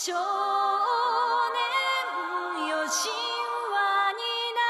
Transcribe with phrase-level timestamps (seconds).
[0.00, 0.20] 少年
[2.68, 3.10] よ神
[3.74, 4.22] 話に
[4.54, 4.62] な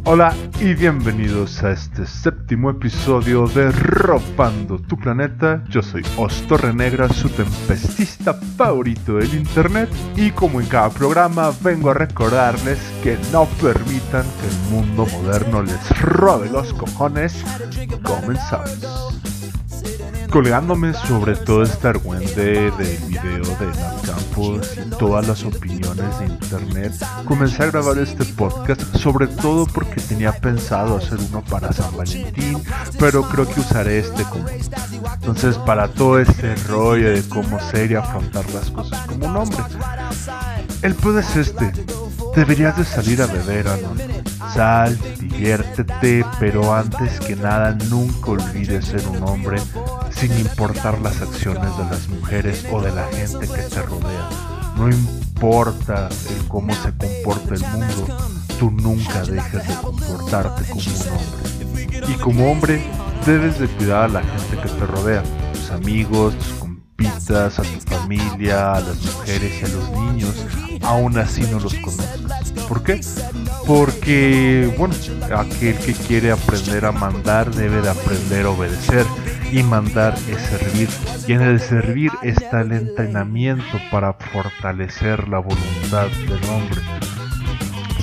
[0.07, 5.63] Hola, y bienvenidos a este séptimo episodio de Robando tu planeta.
[5.69, 9.91] Yo soy Ostorre Negra, su tempestista favorito del internet.
[10.17, 15.63] Y como en cada programa, vengo a recordarles que no permitan que el mundo moderno
[15.63, 17.45] les robe los cojones.
[18.03, 19.17] Comenzamos
[20.31, 26.27] colgándome sobre todo este argüente del video de Nat Campos y todas las opiniones de
[26.27, 26.93] internet,
[27.25, 32.63] comencé a grabar este podcast sobre todo porque tenía pensado hacer uno para San Valentín,
[32.99, 34.47] pero creo que usaré este como.
[34.49, 39.59] Entonces, para todo este rollo de cómo ser y afrontar las cosas como un hombre.
[40.83, 41.73] El pedo es este.
[42.37, 43.99] Deberías de salir a beber, Anon.
[44.53, 49.59] Sal, diviértete, pero antes que nada nunca olvides ser un hombre
[50.11, 54.29] sin importar las acciones de las mujeres o de la gente que te rodea.
[54.77, 58.07] No importa el cómo se comporta el mundo,
[58.59, 62.05] tú nunca dejes de comportarte como un hombre.
[62.07, 62.85] Y como hombre,
[63.25, 65.23] debes de cuidar a la gente que te rodea,
[65.55, 66.66] tus amigos, tus
[67.31, 70.47] a tu familia, a las mujeres y a los niños,
[70.83, 72.21] aún así no los conoces.
[72.69, 73.01] ¿Por qué?
[73.67, 74.95] Porque, bueno,
[75.37, 79.05] aquel que quiere aprender a mandar debe de aprender a obedecer
[79.51, 80.89] y mandar es servir.
[81.27, 86.81] Y en el servir está el entrenamiento para fortalecer la voluntad del hombre.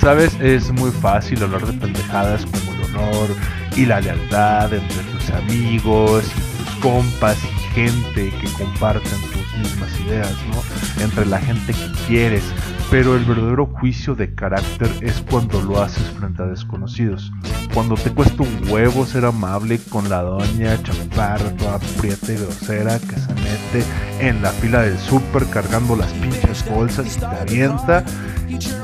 [0.00, 3.28] Sabes, es muy fácil hablar de pendejadas como el honor
[3.74, 10.00] y la lealtad entre tus amigos y tus compas y gente que comparten tus mismas
[10.00, 11.02] ideas, ¿no?
[11.02, 12.44] Entre la gente que quieres,
[12.90, 17.32] pero el verdadero juicio de carácter es cuando lo haces frente a desconocidos.
[17.72, 22.98] Cuando te cuesta un huevo ser amable con la doña chaparra, toda prieta y grosera
[23.00, 23.84] que se mete
[24.20, 28.04] en la fila del súper cargando las pinches bolsas y te avienta.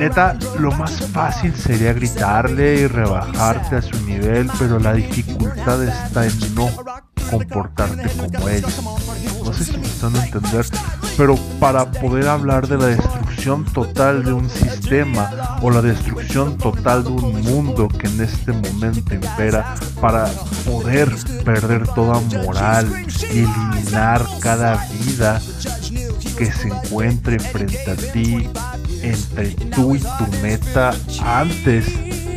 [0.01, 6.27] Neta, lo más fácil sería gritarle y rebajarte a su nivel, pero la dificultad está
[6.27, 6.69] en no
[7.31, 8.69] comportarte como ella.
[9.45, 10.67] No sé si me están a entender,
[11.17, 17.05] pero para poder hablar de la destrucción total de un sistema o la destrucción total
[17.05, 20.27] de un mundo que en este momento impera, para
[20.65, 21.11] poder
[21.45, 25.41] perder toda moral y eliminar cada vida
[26.37, 28.49] que se encuentre frente a ti
[29.03, 31.87] entre tú y tu meta antes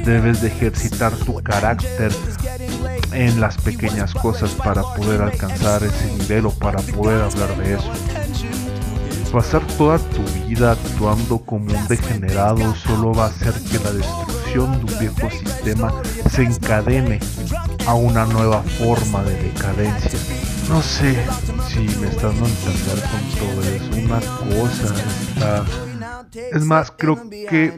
[0.05, 2.11] debes de ejercitar tu carácter
[3.13, 7.91] en las pequeñas cosas para poder alcanzar ese nivel o para poder hablar de eso.
[9.31, 14.85] Pasar toda tu vida actuando como un degenerado solo va a hacer que la destrucción
[14.85, 15.91] de un viejo sistema
[16.29, 17.19] se encadene
[17.87, 20.19] a una nueva forma de decadencia.
[20.69, 21.17] No sé
[21.67, 24.05] si me están dando entender con todo eso.
[24.05, 25.65] Una cosa está...
[26.51, 27.73] Es más, creo que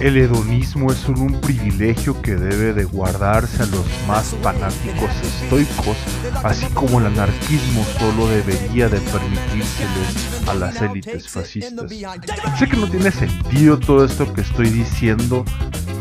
[0.00, 5.96] el hedonismo es un privilegio que debe de guardarse a los más fanáticos estoicos,
[6.44, 11.90] así como el anarquismo solo debería de permitírseles a las élites fascistas.
[12.58, 15.44] Sé que no tiene sentido todo esto que estoy diciendo,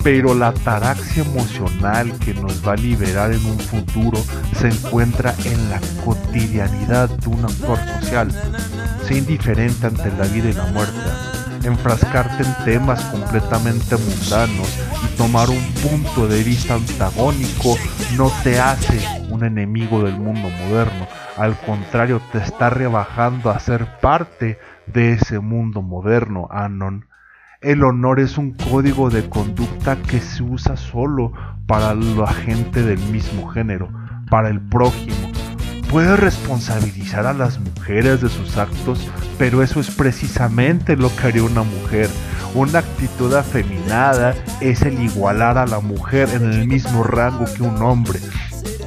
[0.04, 4.22] pero la taraxia emocional que nos va a liberar en un futuro
[4.60, 8.30] se encuentra en la cotidianidad de un actor social.
[9.08, 11.35] Sé indiferente ante la vida y la muerte
[11.66, 17.76] enfrascarte en temas completamente mundanos y tomar un punto de vista antagónico
[18.18, 19.00] no te hace
[19.30, 25.40] un enemigo del mundo moderno, al contrario te está rebajando a ser parte de ese
[25.40, 27.08] mundo moderno, Anon.
[27.62, 31.34] El honor es un código de conducta que se usa solo
[31.66, 33.90] para la gente del mismo género,
[34.30, 35.32] para el prójimo,
[35.90, 39.00] puede responsabilizar a las mujeres de sus actos,
[39.38, 42.10] pero eso es precisamente lo que haría una mujer.
[42.54, 47.82] Una actitud afeminada es el igualar a la mujer en el mismo rango que un
[47.82, 48.20] hombre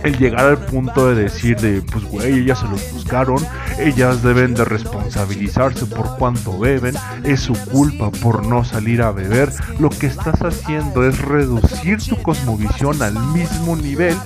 [0.04, 3.44] el llegar al punto de decir de pues güey ellas se los buscaron
[3.78, 9.52] ellas deben de responsabilizarse por cuánto beben es su culpa por no salir a beber.
[9.78, 14.16] Lo que estás haciendo es reducir tu cosmovisión al mismo nivel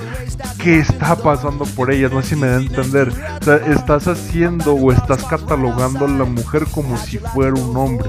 [0.59, 2.13] que está pasando por ellas.
[2.13, 3.13] No sé si me da a entender.
[3.67, 8.09] Estás haciendo o estás catalogando a la mujer como si fuera un hombre.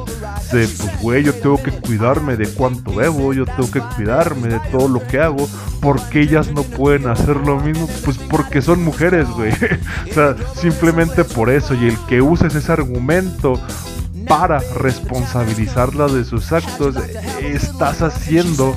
[0.51, 4.60] De pues güey yo tengo que cuidarme de cuánto bebo, yo tengo que cuidarme de
[4.72, 5.48] todo lo que hago,
[5.81, 7.88] porque ellas no pueden hacer lo mismo?
[8.06, 9.51] Pues porque son mujeres, güey.
[10.10, 11.74] o sea, simplemente por eso.
[11.74, 13.60] Y el que uses ese argumento
[14.28, 16.95] para responsabilizarla de sus actos,
[17.42, 18.74] estás haciendo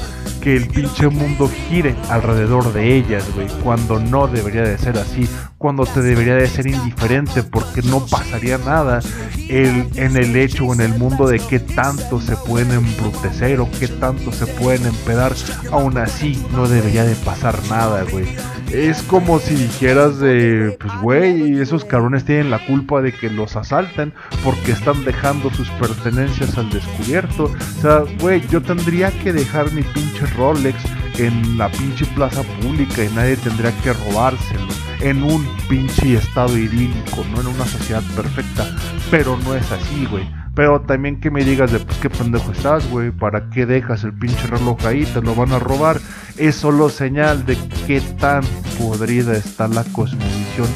[0.47, 5.29] que el pinche mundo gire alrededor de ellas, güey, cuando no debería de ser así,
[5.59, 9.01] cuando te debería de ser indiferente, porque no pasaría nada
[9.49, 13.69] el, en el hecho o en el mundo de qué tanto se pueden embrutecer o
[13.81, 15.33] qué tanto se pueden empedar,
[15.73, 18.27] aún así no debería de pasar nada, güey.
[18.71, 23.57] Es como si dijeras de, pues güey, esos cabrones tienen la culpa de que los
[23.57, 27.45] asalten porque están dejando sus pertenencias al descubierto.
[27.45, 30.77] O sea, güey, yo tendría que dejar mi pinche Rolex
[31.19, 34.69] en la pinche plaza pública y nadie tendría que robárselo
[35.01, 38.67] en un pinche estado idílico, no en una sociedad perfecta.
[39.11, 40.29] Pero no es así, güey.
[40.55, 44.15] Pero también que me digas de pues qué pendejo estás, güey, ¿para qué dejas el
[44.15, 45.05] pinche reloj ahí?
[45.05, 46.01] Te lo van a robar.
[46.39, 48.43] Es solo señal de qué tan
[48.79, 50.69] podrida está la cosmovisión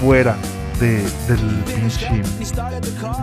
[0.00, 0.36] fuera
[0.80, 2.22] de, del pinche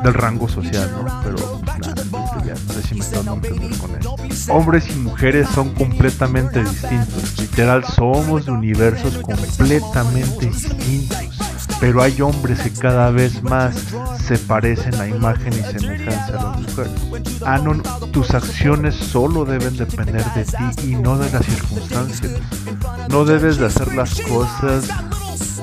[0.04, 1.22] del rango social, ¿no?
[1.24, 2.04] Pero nada,
[2.46, 4.16] ya no sé si me están con eso.
[4.50, 7.40] Hombres y mujeres son completamente distintos.
[7.40, 11.18] Literal, somos de universos completamente distintos.
[11.80, 13.76] Pero hay hombres que cada vez más
[14.26, 17.42] se parecen a imagen y semejanza a las mujeres.
[17.46, 22.32] Anon, tus acciones solo deben depender de ti y no de las circunstancias.
[23.10, 24.88] No debes de hacer las cosas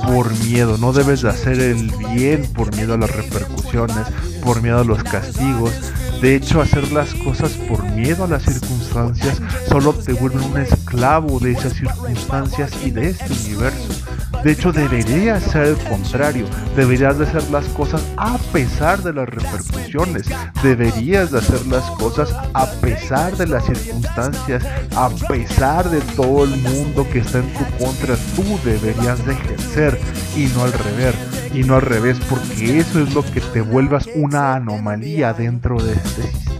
[0.06, 4.06] por miedo, no debes de hacer el bien por miedo a las repercusiones,
[4.43, 5.72] por miedo a los castigos.
[6.20, 11.38] De hecho, hacer las cosas por miedo a las circunstancias solo te vuelve un esclavo
[11.40, 14.12] de esas circunstancias y de este universo.
[14.44, 16.46] De hecho, debería ser el contrario.
[16.75, 20.26] Deberías de hacer las cosas a pesar de las repercusiones.
[20.62, 24.64] Deberías de hacer las cosas a pesar de las circunstancias,
[24.96, 28.17] a pesar de todo el mundo que está en tu contra.
[28.34, 29.99] Tú deberías de ejercer
[30.37, 31.14] y no al revés.
[31.55, 35.93] Y no al revés, porque eso es lo que te vuelvas una anomalía dentro de
[35.93, 36.52] este sistema.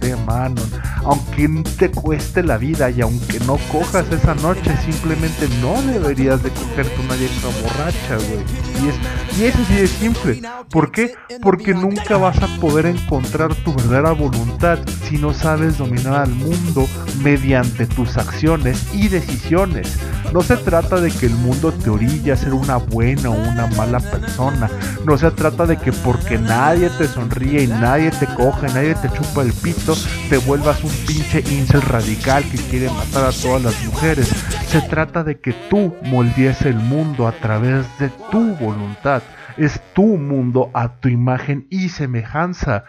[1.05, 6.49] Aunque te cueste la vida y aunque no cojas esa noche, simplemente no deberías de
[6.51, 8.43] cogerte una vieja borracha, güey.
[8.81, 10.41] Y es, y es así de simple.
[10.69, 11.13] ¿Por qué?
[11.41, 16.87] Porque nunca vas a poder encontrar tu verdadera voluntad si no sabes dominar al mundo
[17.21, 19.97] mediante tus acciones y decisiones.
[20.33, 23.67] No se trata de que el mundo te orille a ser una buena o una
[23.67, 24.69] mala persona.
[25.05, 29.11] No se trata de que porque nadie te sonríe y nadie te coge, nadie te
[29.11, 29.95] chupa el pito,
[30.29, 34.27] te vuelvas un pinche incel radical que quiere matar a todas las mujeres.
[34.67, 39.21] Se trata de que tú moldees el mundo a través de tu voluntad.
[39.57, 42.85] Es tu mundo a tu imagen y semejanza.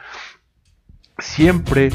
[1.18, 1.90] Siempre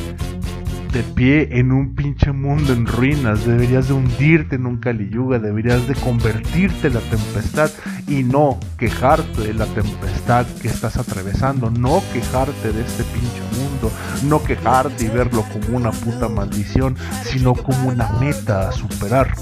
[0.91, 5.87] de pie en un pinche mundo en ruinas, deberías de hundirte en un caliyuga, deberías
[5.87, 7.69] de convertirte en la tempestad
[8.07, 13.91] y no quejarte de la tempestad que estás atravesando, no quejarte de este pinche mundo,
[14.23, 19.33] no quejarte y verlo como una puta maldición, sino como una meta a superar.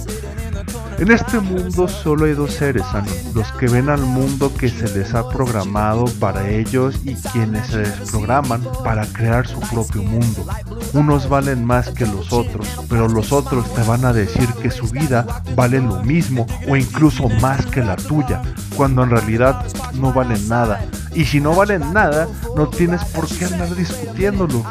[1.00, 4.90] En este mundo solo hay dos seres, Anon, los que ven al mundo que se
[4.98, 10.48] les ha programado para ellos y quienes se desprograman para crear su propio mundo.
[10.94, 14.88] Unos valen más que los otros, pero los otros te van a decir que su
[14.88, 18.42] vida vale lo mismo o incluso más que la tuya,
[18.76, 20.84] cuando en realidad no valen nada.
[21.14, 24.64] Y si no valen nada, no tienes por qué andar discutiéndolo.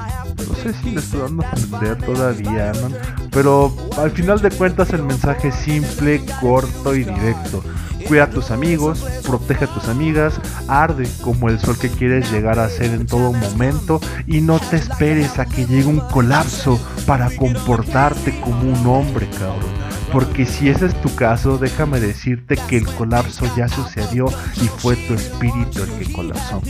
[0.49, 3.16] No sé si le estoy dando a entender todavía, ¿no?
[3.37, 7.63] Pero al final de cuentas el mensaje es simple, corto y directo.
[8.09, 12.59] Cuida a tus amigos, protege a tus amigas, arde como el sol que quieres llegar
[12.59, 17.29] a ser en todo momento y no te esperes a que llegue un colapso para
[17.29, 19.77] comportarte como un hombre, cabrón.
[20.11, 24.29] Porque si ese es tu caso, déjame decirte que el colapso ya sucedió
[24.63, 26.63] y fue tu espíritu el que colapsó.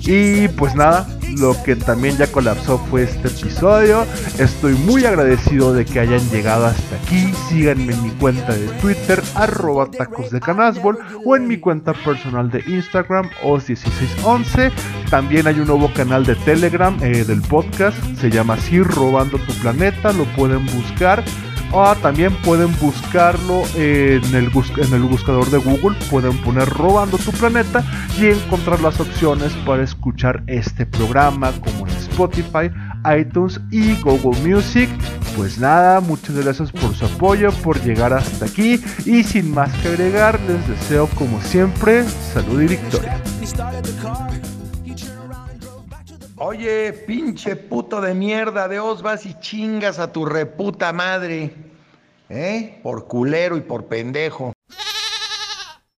[0.00, 1.06] Y pues nada,
[1.38, 4.06] lo que también ya colapsó fue este episodio.
[4.38, 7.32] Estoy muy agradecido de que hayan llegado hasta aquí.
[7.48, 12.50] Síganme en mi cuenta de Twitter, arroba tacos de canasbol, o en mi cuenta personal
[12.50, 14.70] de Instagram, os1611.
[15.10, 19.52] También hay un nuevo canal de Telegram eh, del podcast, se llama así Robando tu
[19.54, 21.24] Planeta, lo pueden buscar.
[21.72, 27.30] O también pueden buscarlo en el, en el buscador de Google, pueden poner Robando tu
[27.32, 27.84] Planeta
[28.18, 32.70] y encontrar las opciones para escuchar este programa como en Spotify,
[33.18, 34.88] iTunes y Google Music.
[35.36, 39.88] Pues nada, muchas gracias por su apoyo, por llegar hasta aquí y sin más que
[39.88, 43.22] agregar, les deseo como siempre salud y victoria.
[46.40, 51.52] Oye, pinche puto de mierda, de os vas y chingas a tu reputa madre.
[52.28, 52.78] ¿Eh?
[52.82, 54.52] Por culero y por pendejo.